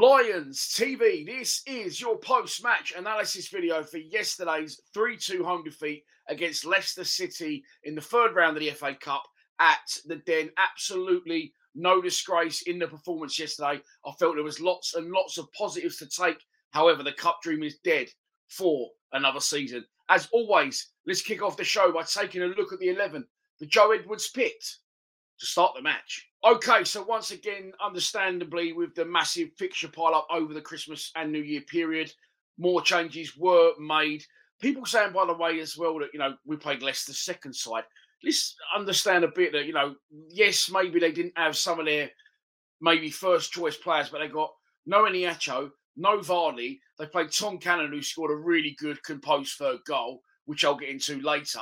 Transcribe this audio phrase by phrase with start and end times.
[0.00, 6.04] Lions TV, this is your post match analysis video for yesterday's 3 2 home defeat
[6.26, 9.22] against Leicester City in the third round of the FA Cup
[9.58, 10.48] at the Den.
[10.56, 13.78] Absolutely no disgrace in the performance yesterday.
[14.06, 16.38] I felt there was lots and lots of positives to take.
[16.70, 18.08] However, the Cup dream is dead
[18.48, 19.84] for another season.
[20.08, 23.26] As always, let's kick off the show by taking a look at the 11
[23.58, 24.78] the Joe Edwards picked
[25.40, 26.29] to start the match.
[26.42, 31.30] Okay, so once again, understandably, with the massive fixture pile up over the Christmas and
[31.30, 32.10] New Year period,
[32.58, 34.24] more changes were made.
[34.62, 37.84] People saying, by the way, as well, that, you know, we played Leicester's second side.
[38.24, 39.94] Let's understand a bit that, you know,
[40.30, 42.10] yes, maybe they didn't have some of their
[42.80, 44.50] maybe first choice players, but they got
[44.86, 46.78] no Iheanacho, no Vardy.
[46.98, 50.88] They played Tom Cannon, who scored a really good composed third goal, which I'll get
[50.88, 51.60] into later.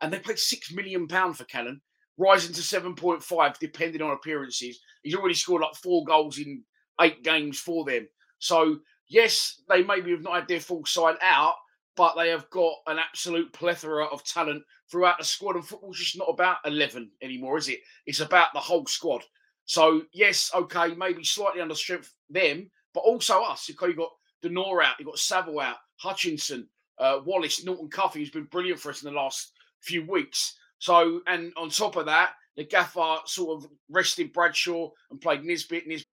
[0.00, 1.80] And they paid £6 million for Cannon
[2.18, 4.80] rising to 7.5 depending on appearances.
[5.02, 6.62] He's already scored like four goals in
[7.00, 8.08] eight games for them.
[8.38, 8.78] So,
[9.08, 11.54] yes, they maybe have not had their full side out,
[11.96, 15.56] but they have got an absolute plethora of talent throughout the squad.
[15.56, 17.80] And football's just not about 11 anymore, is it?
[18.06, 19.24] It's about the whole squad.
[19.64, 23.68] So, yes, okay, maybe slightly under strength them, but also us.
[23.68, 24.10] You've got
[24.42, 26.68] De Norre out, you've got Saville out, Hutchinson,
[26.98, 30.56] uh, Wallace, Norton Cuffy, who's been brilliant for us in the last few weeks.
[30.78, 35.86] So, and on top of that, the gaffer sort of rested Bradshaw and played Nisbet.
[35.86, 36.06] Nisbet.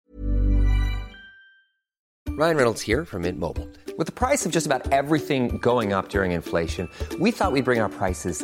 [2.36, 3.70] Ryan Reynolds here from Mint Mobile.
[3.96, 7.80] With the price of just about everything going up during inflation, we thought we'd bring
[7.80, 8.44] our prices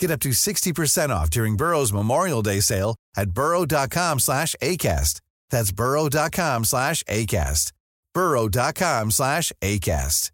[0.00, 5.20] Get up to 60% off during Burrow's Memorial Day sale at burrow.com slash ACAST.
[5.50, 7.72] That's burrow.com slash ACAST.
[8.14, 10.30] burrow.com slash ACAST.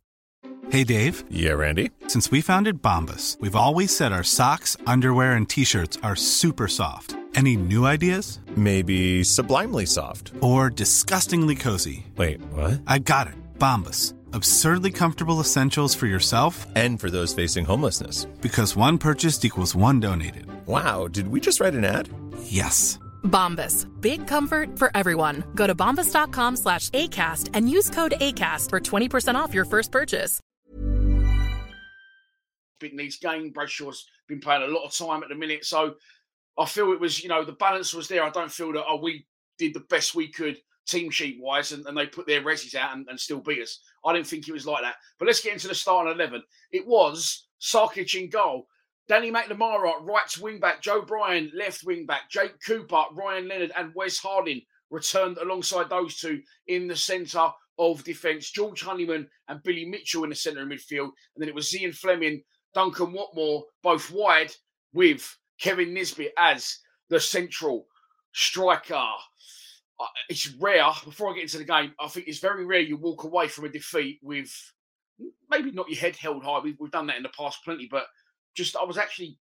[0.71, 1.25] Hey, Dave.
[1.31, 1.91] Yeah, Randy.
[2.06, 7.17] Since we founded Bombas, we've always said our socks, underwear, and T-shirts are super soft.
[7.35, 8.41] Any new ideas?
[8.56, 10.33] Maybe sublimely soft.
[10.41, 12.06] Or disgustingly cozy.
[12.17, 12.81] Wait, what?
[12.87, 13.35] I got it.
[13.59, 14.15] Bombas.
[14.35, 18.25] Absurdly comfortable essentials for yourself And for those facing homelessness.
[18.41, 20.47] because one purchased equals one donated.
[20.67, 22.09] Wow, did we just write an ad?
[22.43, 22.99] Yes.
[23.23, 23.87] Bombas.
[24.01, 25.45] Big comfort for everyone.
[25.55, 30.41] Go to bombas.com slash ACAST and use code ACAST for 20% off your first purchase.
[32.83, 33.51] in these games.
[33.55, 35.65] Bradshaw's been playing a lot of time at the minute.
[35.65, 35.95] So
[36.59, 38.23] I feel it was, you know, the balance was there.
[38.23, 39.27] I don't feel that, oh, we
[39.59, 42.95] did the best we could team sheet wise and, and they put their resis out
[42.95, 43.81] and, and, still beat us.
[44.05, 44.97] I didn't think it was like that.
[45.19, 46.43] But let's get into the starting 11.
[46.73, 48.67] It was Sarkic in goal.
[49.09, 50.81] Danny McNamara, right wing back.
[50.83, 52.31] Joe Bryan, left wing back.
[52.31, 57.49] Jake Cooper, Ryan Leonard, and Wes Harding returned alongside those two in the centre
[57.79, 58.51] of defence.
[58.51, 61.11] George Honeyman and Billy Mitchell in the centre of midfield.
[61.35, 62.43] And then it was Zian Flemming,
[62.75, 64.53] Duncan Watmore, both wide
[64.93, 66.79] with Kevin Nisbet as
[67.11, 67.87] the central
[68.33, 69.05] striker.
[70.29, 73.25] It's rare, before I get into the game, I think it's very rare you walk
[73.25, 74.50] away from a defeat with
[75.50, 76.58] maybe not your head held high.
[76.58, 78.06] We've, we've done that in the past plenty, but
[78.55, 79.38] just I was actually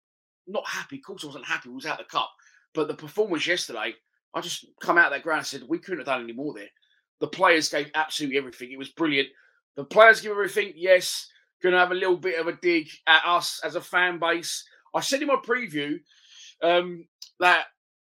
[0.46, 0.96] not happy.
[0.96, 1.68] Of course, I wasn't happy.
[1.68, 2.30] We was out of the cup,
[2.74, 3.94] but the performance yesterday,
[4.34, 6.54] I just come out of that ground and said we couldn't have done any more
[6.54, 6.68] there.
[7.20, 8.72] The players gave absolutely everything.
[8.72, 9.28] It was brilliant.
[9.76, 10.72] The players give everything.
[10.76, 11.28] Yes,
[11.62, 14.64] going to have a little bit of a dig at us as a fan base.
[14.94, 15.98] I said in my preview
[16.62, 17.06] um,
[17.40, 17.66] that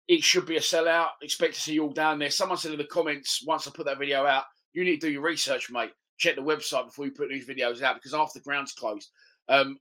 [0.07, 1.09] it should be a sellout.
[1.21, 2.29] Expect to see you all down there.
[2.29, 5.13] Someone said in the comments once I put that video out, you need to do
[5.13, 5.91] your research, mate.
[6.17, 9.09] Check the website before you put these videos out because after the ground's closed.
[9.49, 9.77] Um,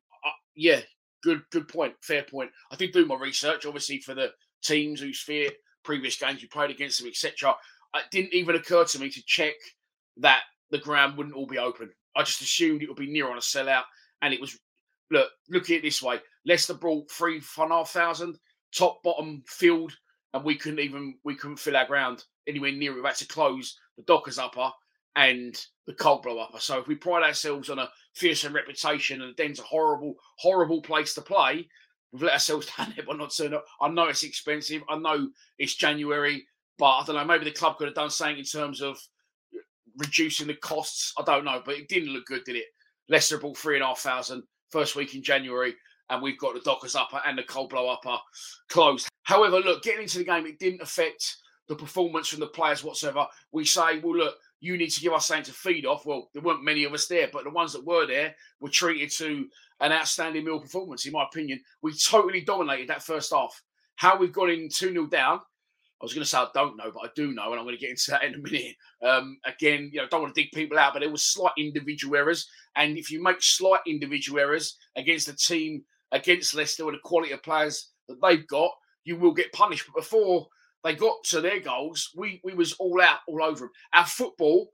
[0.55, 0.81] yeah,
[1.23, 2.51] good good point, fair point.
[2.71, 4.31] I did do my research, obviously for the
[4.63, 5.51] teams whose fear
[5.85, 7.55] previous games we played against them, etc.
[7.95, 9.55] It didn't even occur to me to check
[10.19, 11.91] that the ground wouldn't all be open.
[12.17, 13.85] I just assumed it would be near on a sellout,
[14.21, 14.59] and it was.
[15.11, 18.39] Look, look at it this way: Leicester brought three and a half thousand,
[18.75, 19.93] top bottom field,
[20.35, 23.03] and we couldn't even we couldn't fill our ground anywhere near it.
[23.03, 24.71] We had to close the Dockers upper
[25.17, 26.59] and the Cold Blow upper.
[26.59, 30.81] So if we pride ourselves on a fearsome reputation and the Den's a horrible, horrible
[30.81, 31.69] place to play,
[32.13, 33.67] we've let ourselves down there by not turning up.
[33.81, 34.83] I know it's expensive.
[34.89, 36.47] I know it's January,
[36.79, 37.25] but I don't know.
[37.25, 38.99] Maybe the club could have done something in terms of
[39.99, 41.13] reducing the costs.
[41.19, 42.67] I don't know, but it didn't look good, did it?
[43.09, 45.75] Leicester bought three and a half thousand first week in January,
[46.09, 48.17] and we've got the Dockers upper and the Cold Blow upper
[48.71, 49.09] closed.
[49.23, 51.37] However, look, getting into the game, it didn't affect
[51.69, 53.27] the performance from the players whatsoever.
[53.53, 56.07] We say, well, look, you need to give us something to feed off.
[56.07, 59.11] Well, there weren't many of us there, but the ones that were there were treated
[59.13, 59.49] to
[59.81, 61.61] an outstanding meal performance, in my opinion.
[61.83, 63.61] We totally dominated that first half.
[63.97, 66.91] How we've gone in 2 0 down, I was going to say I don't know,
[66.93, 68.77] but I do know, and I'm going to get into that in a minute.
[69.03, 72.17] Um, again, you know, don't want to dig people out, but there was slight individual
[72.17, 77.01] errors, and if you make slight individual errors against a team against Leicester with the
[77.01, 78.71] quality of players that they've got,
[79.05, 79.87] you will get punished.
[79.87, 80.47] But before
[80.85, 83.71] they got to their goals, we we was all out, all over them.
[83.93, 84.69] Our football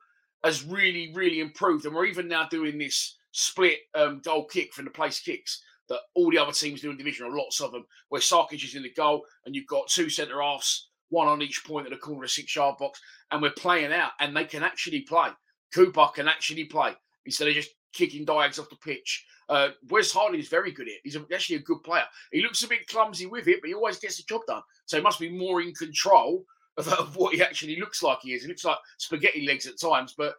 [0.44, 4.84] has really, really improved, and we're even now doing this split um, goal kick from
[4.84, 7.84] the place kicks that all the other teams do in division, or lots of them,
[8.08, 11.64] where Sarkic is in the goal, and you've got two centre halves, one on each
[11.64, 13.00] point of the corner of six yard box,
[13.30, 15.28] and we're playing out, and they can actually play.
[15.74, 16.92] Cooper can actually play
[17.26, 19.24] instead of just kicking diags off the pitch.
[19.48, 21.00] Uh, Wes Harding is very good at it.
[21.04, 22.04] He's actually a good player.
[22.32, 24.62] He looks a bit clumsy with it, but he always gets the job done.
[24.86, 26.44] So he must be more in control
[26.76, 28.42] of, of, what he actually looks like he is.
[28.42, 30.34] He looks like spaghetti legs at times, but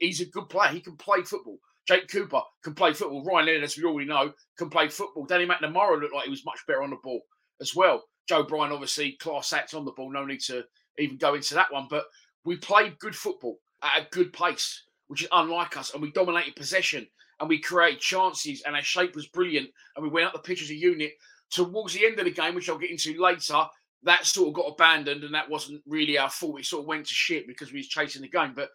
[0.00, 0.70] he's a good player.
[0.70, 1.58] He can play football.
[1.86, 3.24] Jake Cooper can play football.
[3.24, 5.24] Ryan Leonard, as we already know, can play football.
[5.24, 7.20] Danny McNamara looked like he was much better on the ball
[7.60, 8.02] as well.
[8.28, 10.10] Joe Bryan, obviously, class act on the ball.
[10.10, 10.64] No need to
[10.98, 11.86] even go into that one.
[11.88, 12.06] But
[12.44, 15.92] we played good football at a good pace, which is unlike us.
[15.92, 17.06] And we dominated possession
[17.40, 20.62] and we created chances, and our shape was brilliant, and we went up the pitch
[20.62, 21.12] as a unit.
[21.50, 23.62] Towards the end of the game, which I'll get into later,
[24.02, 26.60] that sort of got abandoned, and that wasn't really our fault.
[26.60, 28.52] It sort of went to shit because we was chasing the game.
[28.56, 28.70] But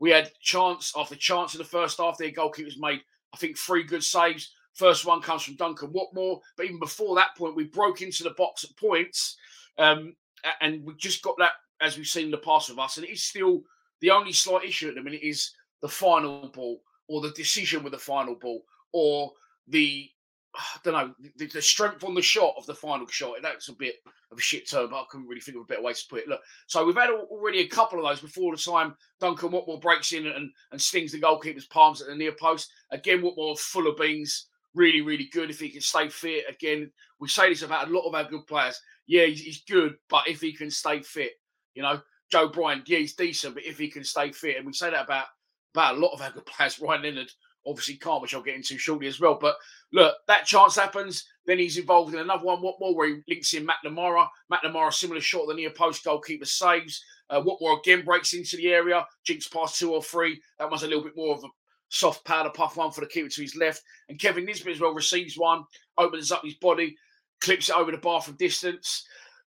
[0.00, 2.18] we had chance after chance in the first half.
[2.18, 3.00] Their goalkeepers made,
[3.32, 4.52] I think, three good saves.
[4.74, 8.30] First one comes from Duncan Watmore, but even before that point, we broke into the
[8.30, 9.36] box at points,
[9.78, 10.14] um,
[10.60, 12.96] and we just got that as we've seen in the past with us.
[12.96, 13.62] And it is still
[14.00, 17.92] the only slight issue at the minute is the final ball or the decision with
[17.92, 19.32] the final ball or
[19.68, 20.08] the
[20.54, 23.36] I don't know the, the, strength on the shot of the final shot.
[23.40, 23.96] That's a bit
[24.32, 26.20] of a shit term, but I couldn't really think of a better way to put
[26.20, 26.28] it.
[26.28, 30.12] Look, so we've had already a couple of those before the time Duncan Watmore breaks
[30.12, 32.72] in and, and stings the goalkeeper's palms at the near post.
[32.90, 36.44] Again, Watmore full of beans, really, really good if he can stay fit.
[36.48, 38.80] Again, we say this about a lot of our good players.
[39.06, 41.32] Yeah, he's, he's good, but if he can stay fit,
[41.74, 44.72] you know, Joe Bryan, yeah, he's decent, but if he can stay fit, and we
[44.72, 45.26] say that about
[45.74, 46.80] about a lot of our good players.
[46.80, 47.32] Ryan Leonard
[47.66, 49.38] obviously can't, which I'll get into shortly as well.
[49.40, 49.56] But
[49.92, 51.26] look, that chance happens.
[51.46, 52.58] Then he's involved in another one.
[52.58, 52.94] Watmore?
[52.94, 54.28] Where he links in McNamara.
[54.52, 57.02] McNamara, similar shot the near post goalkeeper saves.
[57.28, 60.40] Uh, more again breaks into the area, jinks past two or three.
[60.58, 61.48] That was a little bit more of a
[61.88, 63.82] soft powder puff one for the keeper to his left.
[64.08, 65.64] And Kevin Nisbet as well receives one,
[65.96, 66.96] opens up his body,
[67.40, 69.04] clips it over the bar from distance.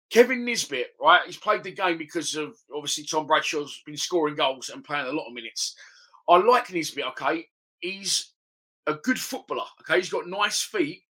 [0.09, 1.21] Kevin Nisbet, right?
[1.25, 5.11] He's played the game because of obviously Tom Bradshaw's been scoring goals and playing a
[5.11, 5.75] lot of minutes.
[6.29, 7.45] I like Nisbet, okay?
[7.79, 8.33] He's
[8.87, 9.99] a good footballer, okay?
[9.99, 11.01] He's got nice feet.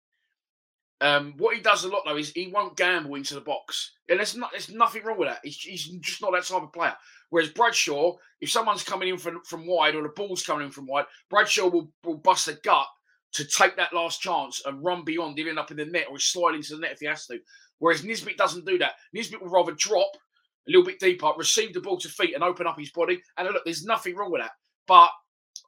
[1.00, 4.18] Um, what he does a lot though is he won't gamble into the box, and
[4.18, 5.40] there's not there's nothing wrong with that.
[5.42, 6.94] He's, he's just not that type of player.
[7.30, 10.86] Whereas Bradshaw, if someone's coming in from, from wide or the ball's coming in from
[10.86, 12.86] wide, Bradshaw will, will bust a gut
[13.32, 16.54] to take that last chance and run beyond, even up in the net or slide
[16.54, 17.40] into the net if he has to.
[17.80, 18.92] Whereas Nisbet doesn't do that.
[19.12, 22.66] Nisbet will rather drop a little bit deeper, receive the ball to feet, and open
[22.66, 23.20] up his body.
[23.36, 24.52] And look, there's nothing wrong with that.
[24.86, 25.10] But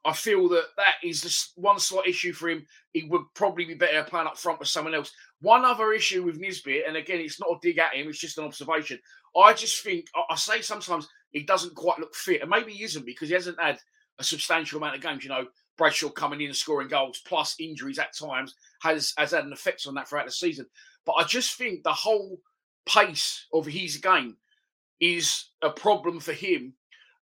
[0.05, 2.65] I feel that that is just one slight issue for him.
[2.93, 5.11] He would probably be better playing up front with someone else.
[5.41, 8.37] One other issue with Nisbet, and again, it's not a dig at him, it's just
[8.37, 8.99] an observation.
[9.35, 13.05] I just think, I say sometimes he doesn't quite look fit, and maybe he isn't
[13.05, 13.79] because he hasn't had
[14.19, 15.23] a substantial amount of games.
[15.23, 15.45] You know,
[15.77, 19.85] Bradshaw coming in and scoring goals, plus injuries at times, has, has had an effect
[19.87, 20.65] on that throughout the season.
[21.05, 22.39] But I just think the whole
[22.87, 24.37] pace of his game
[24.99, 26.73] is a problem for him.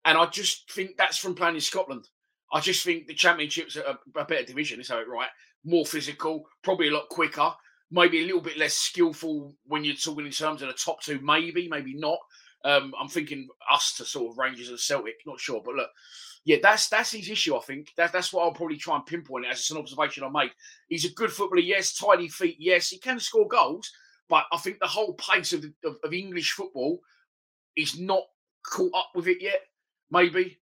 [0.05, 2.09] And I just think that's from playing in Scotland.
[2.53, 5.29] I just think the championships are a, better division, is how it right.
[5.65, 7.51] More physical, probably a lot quicker,
[7.91, 11.21] maybe a little bit less skillful when you're talking in terms of the top two,
[11.23, 12.19] maybe, maybe not.
[12.65, 15.63] Um, I'm thinking us to sort of Rangers and Celtic, not sure.
[15.65, 15.91] But look,
[16.45, 17.57] yeah, that's that's his issue.
[17.57, 20.51] I think that, that's what I'll probably try and pinpoint as an observation I made.
[20.89, 23.91] He's a good footballer, yes, tidy feet, yes, he can score goals,
[24.29, 27.01] but I think the whole pace of, of, of English football
[27.77, 28.23] is not
[28.65, 29.61] caught up with it yet.
[30.11, 30.59] Maybe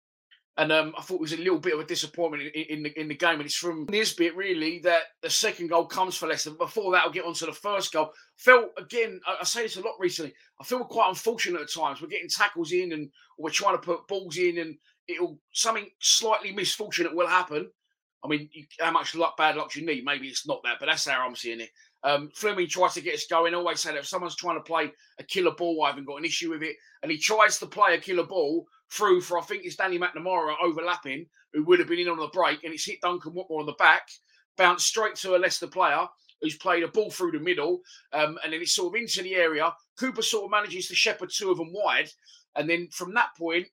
[0.59, 3.01] and um, I thought it was a little bit of a disappointment in, in, the
[3.01, 3.37] in the game.
[3.37, 6.51] And it's from Nisbet really that the second goal comes for Leicester.
[6.51, 8.11] Before that, I'll get on to the first goal.
[8.37, 10.35] Felt again, I, I, say this a lot recently.
[10.61, 12.03] I feel quite unfortunate at times.
[12.03, 14.77] We're getting tackles in and we're trying to put balls in, and
[15.09, 17.71] it'll something slightly misfortunate will happen.
[18.23, 20.05] I mean, you, how much luck, bad luck you need?
[20.05, 21.71] Maybe it's not that, but that's how I'm seeing it.
[22.05, 23.55] Um, Flemming tries to get us going.
[23.55, 26.19] I always say that if someone's trying to play a killer ball, I haven't got
[26.19, 26.77] an issue with it.
[27.03, 30.55] And he tries to play a killer ball through for, I think it's Danny McNamara
[30.63, 32.63] overlapping, who would have been in on the break.
[32.65, 34.09] And it's hit Duncan Watmore on the back,
[34.57, 36.07] bounced straight to a Leicester player
[36.41, 37.81] who's played a ball through the middle.
[38.13, 39.73] Um, and then it's sort of into the area.
[39.99, 42.11] Cooper sort of manages to shepherd two of them wide.
[42.57, 43.69] And then from that point,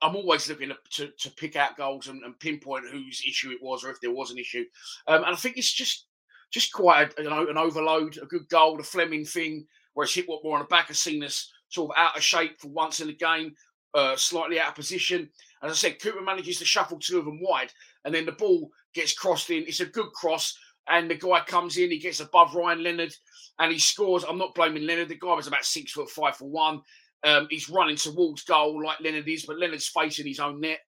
[0.00, 3.84] I'm always looking to, to pick out goals and, and, pinpoint whose issue it was
[3.84, 4.64] or if there was an issue.
[5.06, 6.06] Um, and I think it's just
[6.50, 10.14] just quite a, you know, an overload, a good goal, the Flemming thing, where it's
[10.14, 13.00] hit Watmore on the back of seen us sort of out of shape for once
[13.00, 13.54] in the game,
[13.94, 15.28] uh, slightly out of position.
[15.62, 17.72] As I said, Cooper manages to shuffle two of them wide,
[18.04, 19.64] and then the ball gets crossed in.
[19.66, 20.56] It's a good cross,
[20.88, 23.14] and the guy comes in, he gets above Ryan Leonard,
[23.58, 24.24] and he scores.
[24.24, 25.08] I'm not blaming Leonard.
[25.08, 26.80] The guy was about six foot five for one.
[27.24, 30.80] Um, he's running towards goal like Leonard is, but Leonard's facing his own net.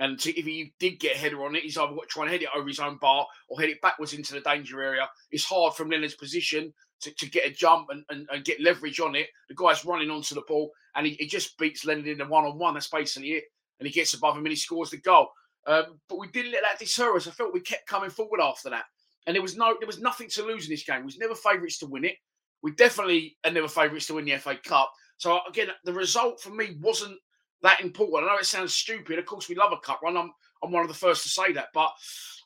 [0.00, 2.24] And to, if he did get a header on it, he's either got to try
[2.24, 5.08] and head it over his own bar or head it backwards into the danger area.
[5.30, 8.98] It's hard from Leonard's position to, to get a jump and, and, and, get leverage
[8.98, 9.28] on it.
[9.48, 12.44] The guy's running onto the ball and he, he just beats Leonard in the one
[12.44, 12.74] on one.
[12.74, 13.44] That's basically it.
[13.78, 15.28] And he gets above him and he scores the goal.
[15.66, 17.28] Um, but we didn't let that deter us.
[17.28, 18.84] I felt we kept coming forward after that.
[19.26, 21.00] And there was no, there was nothing to lose in this game.
[21.00, 22.16] We was never favourites to win it.
[22.62, 24.90] We definitely are never favourites to win the FA Cup.
[25.18, 27.18] So again, the result for me wasn't
[27.64, 28.30] that important.
[28.30, 29.18] I know it sounds stupid.
[29.18, 30.16] Of course, we love a cup run.
[30.16, 31.90] I'm I'm one of the first to say that, but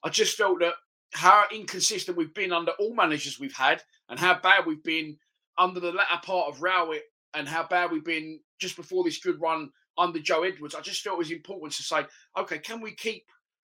[0.03, 0.75] I just felt that
[1.13, 5.19] how inconsistent we've been under all managers we've had, and how bad we've been
[5.59, 7.03] under the latter part of Rowett,
[7.35, 10.75] and how bad we've been just before this good run under Joe Edwards.
[10.75, 12.07] I just felt it was important to say,
[12.39, 13.25] okay, can we keep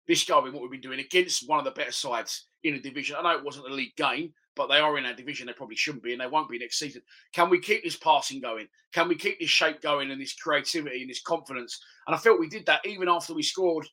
[0.08, 0.54] this going?
[0.54, 3.16] What we've been doing against one of the better sides in the division.
[3.18, 5.46] I know it wasn't a league game, but they are in our division.
[5.48, 7.04] They probably shouldn't be, and they won't be next season.
[7.32, 8.68] Can we keep this passing going?
[8.92, 11.80] Can we keep this shape going and this creativity and this confidence?
[12.08, 13.88] And I felt we did that even after we scored.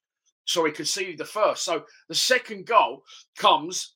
[0.47, 1.65] Sorry, conceded the first.
[1.65, 3.03] So the second goal
[3.37, 3.95] comes,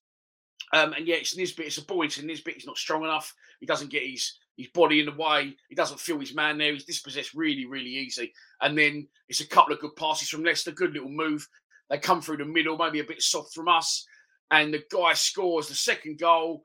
[0.72, 1.66] um, and yeah, it's Nisbet.
[1.66, 2.04] It's a boy.
[2.04, 2.54] It's Nisbet.
[2.54, 3.34] He's not strong enough.
[3.60, 5.54] He doesn't get his his body in the way.
[5.68, 6.72] He doesn't feel his man there.
[6.72, 8.32] He's dispossessed really, really easy.
[8.60, 10.72] And then it's a couple of good passes from Leicester.
[10.72, 11.46] Good little move.
[11.88, 14.04] They come through the middle, maybe a bit soft from us
[14.50, 16.64] and the guy scores the second goal.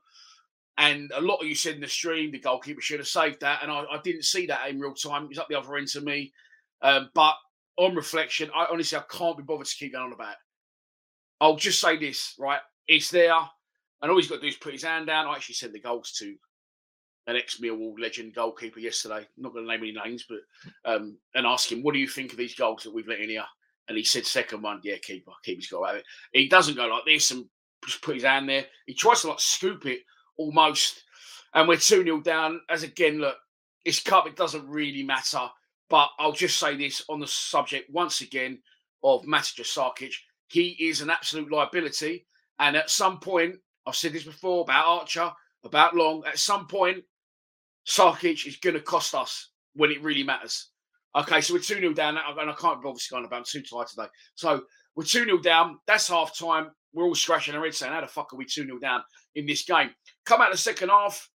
[0.76, 3.62] And a lot of you said in the stream the goalkeeper should have saved that,
[3.62, 5.28] and I, I didn't see that in real time.
[5.28, 6.32] He's up the other end to me,
[6.82, 7.34] um, but
[7.76, 10.32] on reflection, I honestly I can't be bothered to keep going on about.
[10.32, 10.38] It.
[11.40, 12.60] I'll just say this, right?
[12.88, 13.38] It's there,
[14.02, 15.26] and all he's got to do is put his hand down.
[15.26, 16.34] I actually sent the goals to
[17.26, 19.18] an ex Millwall legend goalkeeper yesterday.
[19.18, 20.40] I'm not going to name any names, but
[20.84, 23.30] um, and ask him, what do you think of these goals that we've let in
[23.30, 23.44] here?
[23.88, 26.04] And he said, second one, yeah, keeper, keeper's got to have it.
[26.32, 27.44] He doesn't go like this and
[27.86, 28.66] just put his hand there.
[28.86, 30.00] He tries to like scoop it
[30.36, 31.02] almost,
[31.54, 32.60] and we're 2 0 down.
[32.68, 33.36] As again, look,
[33.84, 35.48] it's cup, it doesn't really matter.
[35.90, 38.58] But I'll just say this on the subject once again
[39.02, 40.14] of Matija Sarkic.
[40.48, 42.26] He is an absolute liability.
[42.58, 45.30] And at some point, I've said this before about Archer,
[45.64, 47.04] about Long, at some point,
[47.86, 50.70] Sarkic is going to cost us when it really matters.
[51.16, 53.62] Okay, so we're 2 0 down, and I can't obviously go on about, I'm too
[53.62, 54.08] tired today.
[54.34, 54.62] So
[54.96, 55.78] we're 2 0 down.
[55.86, 58.66] That's half time we're all scratching our heads saying, how the fuck are we 2
[58.66, 59.02] 0 down?
[59.34, 59.90] in this game.
[60.24, 61.28] Come out the second half.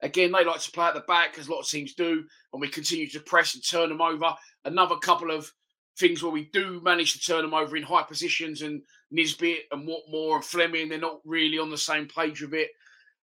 [0.00, 2.60] Again, they like to play at the back, as a lot of teams do, and
[2.60, 4.32] we continue to press and turn them over.
[4.64, 5.52] Another couple of
[5.98, 9.88] things where we do manage to turn them over in high positions, and Nisbet and
[9.88, 12.68] Watmore and Flemming, they're not really on the same page with it.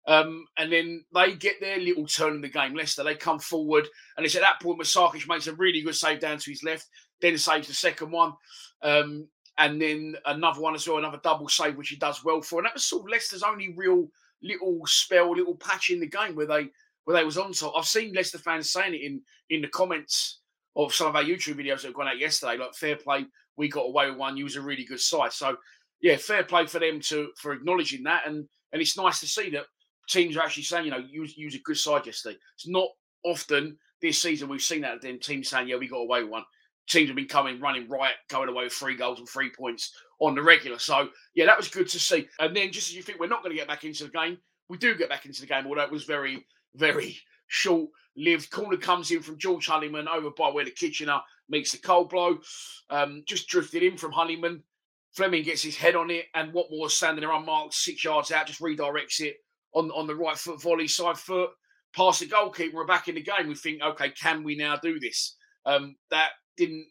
[0.06, 2.74] Um, and then they get their little turn in the game.
[2.74, 3.86] Leicester, they come forward,
[4.16, 6.88] and it's at that point Sarkic makes a really good save down to his left,
[7.20, 8.32] then saves the second one,
[8.82, 12.58] um, and then another one as well, another double save, which he does well for.
[12.58, 14.08] And that was sort of Leicester's only real
[14.42, 16.68] little spell, little patch in the game where they
[17.04, 17.74] where they was on top.
[17.76, 20.40] I've seen Leicester fans saying it in in the comments
[20.76, 22.56] of some of our YouTube videos that have gone out yesterday.
[22.56, 24.36] Like fair play, we got away with one.
[24.36, 25.32] You was a really good side.
[25.32, 25.56] So
[26.00, 29.50] yeah, fair play for them to for acknowledging that, and and it's nice to see
[29.50, 29.64] that
[30.08, 32.36] teams are actually saying, you know, use use a good side yesterday.
[32.56, 32.88] It's not
[33.24, 36.44] often this season we've seen that then teams saying, yeah, we got away with one.
[36.88, 40.34] Teams have been coming, running right, going away with three goals and three points on
[40.34, 40.78] the regular.
[40.78, 42.28] So yeah, that was good to see.
[42.38, 44.38] And then just as you think we're not going to get back into the game,
[44.68, 47.16] we do get back into the game, although it was very, very
[47.48, 48.50] short lived.
[48.50, 52.38] Corner comes in from George Honeyman over by where the Kitchener meets the cold blow.
[52.90, 54.62] Um, just drifted in from Honeyman.
[55.12, 58.60] Flemming gets his head on it, and Watmore standing there unmarked six yards out, just
[58.60, 59.36] redirects it
[59.72, 61.50] on, on the right foot volley, side foot,
[61.94, 62.76] past the goalkeeper.
[62.76, 63.46] We're back in the game.
[63.46, 65.36] We think, okay, can we now do this?
[65.66, 66.86] Um, that didn't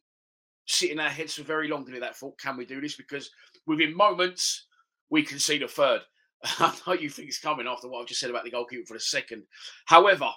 [0.65, 2.01] sit in our heads for very long, did it?
[2.01, 2.96] That thought, can we do this?
[2.96, 3.29] Because
[3.65, 4.67] within moments,
[5.10, 6.01] we concede a third.
[6.43, 8.93] I know you think it's coming after what I've just said about the goalkeeper for
[8.93, 9.43] the second.
[9.86, 10.29] However,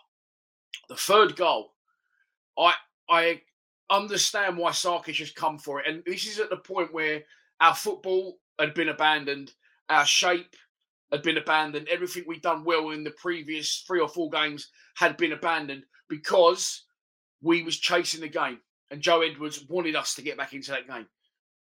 [0.88, 1.72] the third goal,
[2.58, 2.74] I
[3.08, 3.40] I
[3.90, 5.86] understand why Sarkic has come for it.
[5.86, 7.22] And this is at the point where
[7.60, 9.52] our football had been abandoned,
[9.88, 10.54] our shape
[11.12, 15.16] had been abandoned, everything we'd done well in the previous three or four games had
[15.16, 16.84] been abandoned because
[17.42, 18.58] we was chasing the game.
[18.90, 21.06] And Joe Edwards wanted us to get back into that game.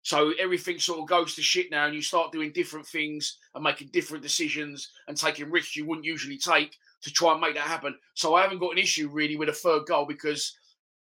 [0.01, 3.63] So everything sort of goes to shit now, and you start doing different things and
[3.63, 7.67] making different decisions and taking risks you wouldn't usually take to try and make that
[7.67, 7.97] happen.
[8.13, 10.55] So I haven't got an issue really with a third goal because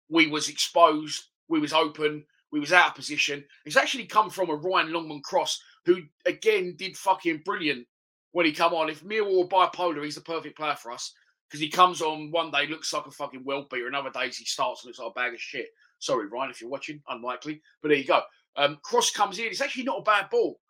[0.09, 3.45] we was exposed, we was open, we was out of position.
[3.65, 7.87] It's actually come from a Ryan Longman cross, who again did fucking brilliant
[8.33, 8.91] when he come on.
[8.91, 11.13] If Millwall bipolar, he's the perfect player for us
[11.49, 14.37] because he comes on one day looks like a fucking well beater, and other days
[14.37, 15.69] he starts and looks like a bag of shit.
[15.99, 18.23] Sorry, Ryan, if you're watching, unlikely, but there you go.
[18.57, 19.47] Um, cross comes in.
[19.47, 20.61] It's actually not a bad ball.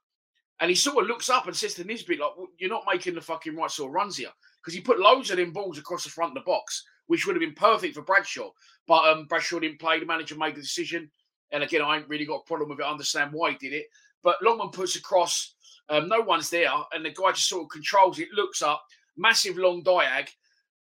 [0.61, 3.14] And he sort of looks up and says to Nisbet, like, well, you're not making
[3.14, 4.31] the fucking right sort of runs here.
[4.61, 7.37] Because he put loads of them balls across the front of the box, which would
[7.37, 8.51] have been perfect for Bradshaw.
[8.87, 10.01] But um, Bradshaw didn't play.
[10.01, 11.11] The manager made the decision.
[11.53, 12.85] And again, I ain't really got a problem with it.
[12.85, 13.87] I understand why he did it.
[14.23, 15.55] But Longman puts across,
[15.88, 16.71] um, no one's there.
[16.93, 18.85] And the guy just sort of controls it, looks up,
[19.17, 20.29] massive long diag.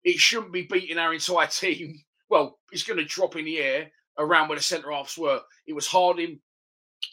[0.03, 2.01] It shouldn't be beating our entire team.
[2.29, 5.41] Well, it's going to drop in the air around where the centre halves were.
[5.65, 6.39] It was Harding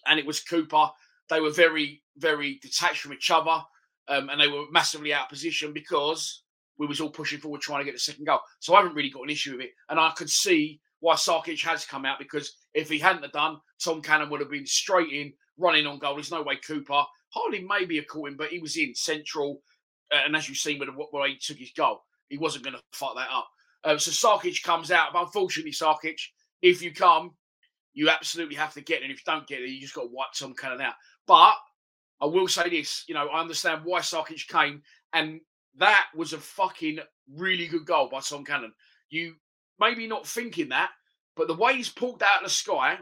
[0.07, 0.89] and it was Cooper.
[1.29, 3.63] They were very, very detached from each other,
[4.09, 6.43] um, and they were massively out of position because
[6.79, 8.41] we was all pushing forward trying to get the second goal.
[8.61, 11.63] So I haven't really got an issue with it, and I could see why Sarkic
[11.65, 15.33] has come out because if he hadn't done, Tom Cannon would have been straight in,
[15.59, 16.15] running on goal.
[16.15, 19.61] There's no way Cooper, hardly maybe a caught him, but he was in central,
[20.13, 22.83] uh, and as you've seen with way he took his goal, he wasn't going to
[22.93, 23.49] fuck that up.
[23.85, 26.19] Um, so Sarkic comes out, but unfortunately, Sarkic,
[26.65, 27.33] if you come,
[27.93, 29.05] you absolutely have to get it.
[29.05, 30.95] And if you don't get it, you just got to wipe Tom Cannon out.
[31.27, 31.55] But
[32.23, 35.41] I will say this, you know, I understand why Sarkic came, and
[35.77, 37.01] that was a fucking
[37.37, 38.73] really good goal by Tom Cannon.
[39.11, 39.35] You
[39.79, 40.89] maybe not thinking that,
[41.37, 42.97] but the way he's pulled out of the sky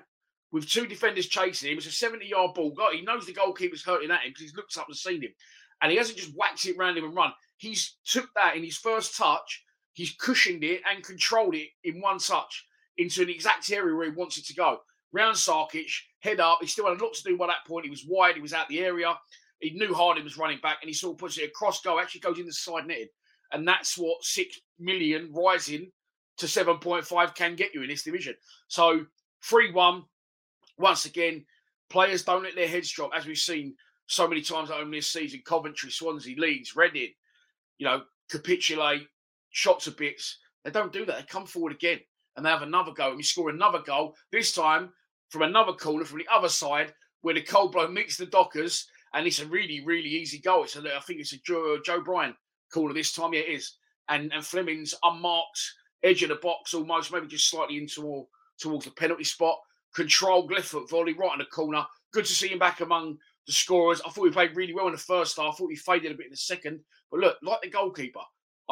[0.50, 2.72] with two defenders chasing him, it's a 70 yard ball.
[2.72, 5.32] God, he knows the goalkeeper's hurting at him because he's looked up and seen him.
[5.80, 7.30] And he hasn't just whacked it around him and run.
[7.58, 12.18] He's took that in his first touch, he's cushioned it and controlled it in one
[12.18, 12.66] touch
[12.98, 14.78] into an exact area where he wants it to go.
[15.12, 16.58] Round Sarkic, head up.
[16.60, 17.84] He still had a lot to do by that point.
[17.84, 19.14] He was wide, he was out the area.
[19.60, 22.38] He knew Harding was running back, and he of puts it across goal, actually goes
[22.38, 23.08] in the side netting.
[23.52, 25.90] And that's what six million rising
[26.38, 28.34] to 7.5 can get you in this division.
[28.68, 29.04] So
[29.44, 30.02] 3 1,
[30.78, 31.44] once again,
[31.90, 33.74] players don't let their heads drop, as we've seen
[34.06, 35.42] so many times home this season.
[35.46, 37.12] Coventry, Swansea, Leeds, Reading,
[37.78, 39.06] you know, capitulate,
[39.50, 40.38] shots of bits.
[40.64, 41.18] They don't do that.
[41.18, 42.00] They come forward again
[42.36, 43.08] and they have another go.
[43.08, 44.90] And we score another goal, this time
[45.28, 46.92] from another corner from the other side
[47.22, 48.86] where the cold blow meets the Dockers.
[49.14, 50.64] And it's a really, really easy goal.
[50.64, 52.34] It's a, I think it's a Joe, Joe Bryan
[52.72, 53.34] corner this time.
[53.34, 53.76] Yeah, it is.
[54.08, 55.60] And, and Flemming's unmarked
[56.02, 58.26] edge of the box almost, maybe just slightly into
[58.58, 59.58] towards the penalty spot.
[59.94, 61.84] Control, foot volley right in the corner.
[62.12, 64.00] Good to see him back among the scorers.
[64.06, 65.52] I thought he played really well in the first half.
[65.52, 66.80] I thought he faded a bit in the second.
[67.10, 68.20] But look, like the goalkeeper,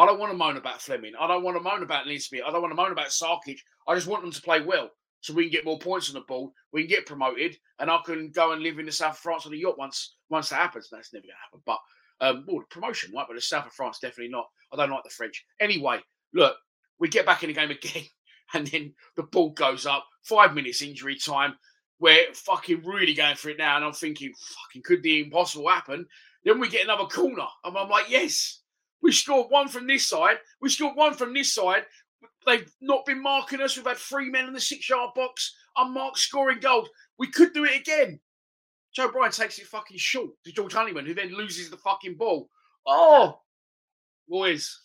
[0.00, 1.12] I don't want to moan about Flemming.
[1.20, 2.40] I don't want to moan about Nisbet.
[2.46, 3.58] I don't want to moan about Sarkic.
[3.86, 4.88] I just want them to play well
[5.20, 6.54] so we can get more points on the ball.
[6.72, 9.44] We can get promoted, and I can go and live in the south of France
[9.44, 10.88] on a yacht once once that happens.
[10.90, 11.62] That's never going to happen.
[11.66, 11.78] But
[12.22, 13.26] Um, well, promotion, right?
[13.28, 14.46] But the south of France, definitely not.
[14.72, 15.44] I don't like the French.
[15.60, 16.00] Anyway,
[16.32, 16.56] look,
[16.98, 18.04] we get back in the game again,
[18.54, 20.06] and then the ball goes up.
[20.22, 21.54] Five minutes injury time.
[21.98, 26.06] We're fucking really going for it now, and I'm thinking, fucking, could the impossible happen?
[26.44, 28.60] Then we get another corner, and I'm like, yes,
[29.02, 30.38] we scored one from this side.
[30.60, 31.84] We scored one from this side.
[32.46, 33.76] They've not been marking us.
[33.76, 36.88] We've had three men in the six-yard box, unmarked scoring goals.
[37.18, 38.20] We could do it again.
[38.94, 42.48] Joe Bryan takes it fucking short to George Honeyman, who then loses the fucking ball.
[42.86, 43.40] Oh,
[44.28, 44.80] boys,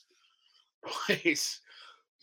[1.08, 1.60] boys,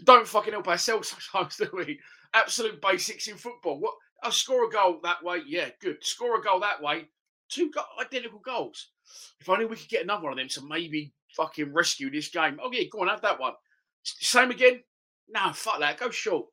[0.05, 1.99] don't fucking help ourselves sometimes, do we?
[2.35, 3.81] Absolute basics in football.
[3.81, 3.95] What?
[4.23, 5.43] I'll score a goal that way.
[5.47, 5.97] Yeah, good.
[6.03, 7.09] Score a goal that way.
[7.49, 8.91] Two go- identical goals.
[9.41, 12.59] If only we could get another one of them to maybe fucking rescue this game.
[12.63, 13.55] Oh yeah, go on, have that one.
[14.03, 14.81] Same again.
[15.29, 15.99] No, fuck that.
[15.99, 16.47] Go short.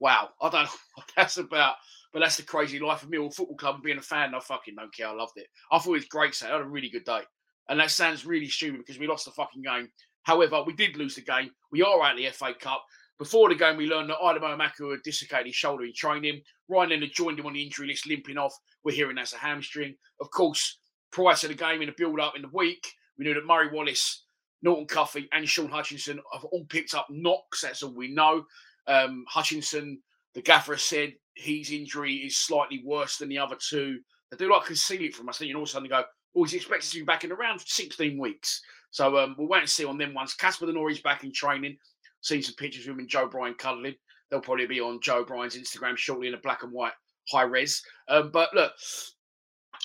[0.00, 1.76] Wow, I don't know what that's about.
[2.12, 4.34] But that's the crazy life of Millwall Football Club and being a fan.
[4.34, 5.08] I fucking don't care.
[5.08, 5.48] I loved it.
[5.72, 6.34] I thought it was great.
[6.34, 7.22] So I had a really good day.
[7.68, 9.88] And that sounds really stupid because we lost the fucking game.
[10.22, 11.50] However, we did lose the game.
[11.72, 12.84] We are out the FA Cup.
[13.18, 16.42] Before the game, we learned that Aidomo Emakhu had dislocated his shoulder in training.
[16.68, 18.54] Ryan then joined him on the injury list, limping off.
[18.84, 19.94] We're hearing that's a hamstring.
[20.20, 20.78] Of course,
[21.12, 22.86] prior to the game, in the build up in the week,
[23.18, 24.24] we knew that Murray Wallace,
[24.62, 27.62] Norton Cuffy, and Shaun Hutchinson have all picked up knocks.
[27.62, 28.44] That's all we know.
[28.86, 30.00] Um, Hutchinson,
[30.34, 33.98] the gaffer said his injury is slightly worse than the other two.
[34.30, 35.38] They do like conceal it from us.
[35.38, 36.02] Then all of a sudden go,
[36.36, 38.60] oh, he's expected to be back in around 16 weeks.
[38.90, 40.34] So um, we'll wait and see on them ones.
[40.34, 41.76] Casper De Norre's back in training.
[42.20, 43.94] Seen some pictures of him and Joe Bryan cuddling.
[44.30, 46.92] They'll probably be on Joe Bryan's Instagram shortly in a black and white
[47.28, 47.82] high res.
[48.08, 48.72] Um, but look,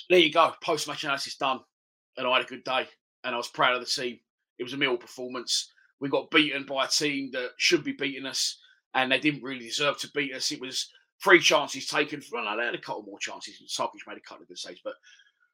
[0.10, 0.54] there you go.
[0.64, 1.60] Post match analysis done.
[2.18, 2.88] And I had a good day.
[3.24, 4.20] And I was proud of the team.
[4.58, 5.72] It was a meal performance.
[6.00, 8.60] We got beaten by a team that should be beating us.
[8.94, 10.52] And they didn't really deserve to beat us.
[10.52, 10.90] It was
[11.24, 12.22] three chances taken.
[12.32, 13.62] Well, no, they had a couple more chances.
[13.68, 14.82] Sarkic made a couple of good saves.
[14.84, 14.96] But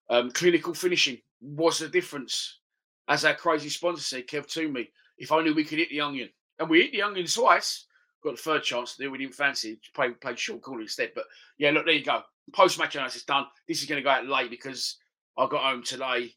[0.10, 2.60] um, clinical finishing was the difference.
[3.08, 6.70] As our crazy sponsor said, Kev Toomey, if only we could hit the onion and
[6.70, 7.86] we hit the onion twice.
[8.24, 9.12] Got the third chance to do.
[9.12, 9.80] We didn't fancy.
[9.94, 11.12] Played, played short corner instead.
[11.14, 11.26] But
[11.60, 12.22] yeah, look, there you go.
[12.54, 13.46] Post match analysis done.
[13.68, 14.98] This is going to go out late because
[15.38, 16.34] I got home today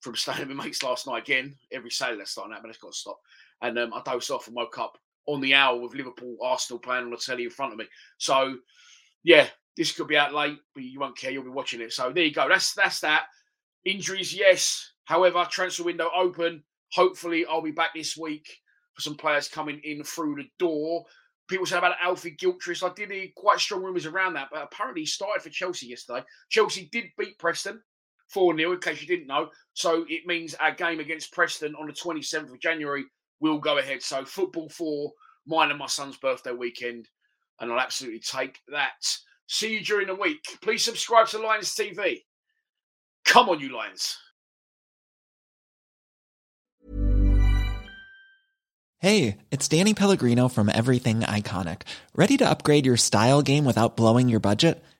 [0.00, 1.56] from staying with mates last night again.
[1.72, 3.20] Every Saturday that's starting out, but it's got to stop.
[3.62, 7.04] And um, I dozed off and woke up on the hour with Liverpool Arsenal playing
[7.04, 7.86] on the telly in front of me.
[8.16, 8.56] So
[9.24, 11.30] yeah, this could be out late, but you won't care.
[11.30, 11.92] You'll be watching it.
[11.92, 12.48] So there you go.
[12.48, 13.24] That's that's that.
[13.84, 14.92] Injuries, yes.
[15.04, 16.62] However, transfer window open.
[16.92, 18.48] Hopefully, I'll be back this week
[18.94, 21.04] for some players coming in through the door.
[21.48, 22.84] People say about Alfie Gilchrist.
[22.84, 26.24] I did hear quite strong rumours around that, but apparently he started for Chelsea yesterday.
[26.50, 27.80] Chelsea did beat Preston
[28.28, 29.48] 4 0, in case you didn't know.
[29.74, 33.04] So it means our game against Preston on the 27th of January
[33.40, 34.02] will go ahead.
[34.02, 35.12] So football for
[35.46, 37.08] mine and my son's birthday weekend,
[37.60, 39.04] and I'll absolutely take that.
[39.46, 40.44] See you during the week.
[40.62, 42.22] Please subscribe to Lions TV.
[43.24, 44.18] Come on, you Lions.
[49.00, 51.82] Hey, it's Danny Pellegrino from Everything Iconic.
[52.16, 54.82] Ready to upgrade your style game without blowing your budget?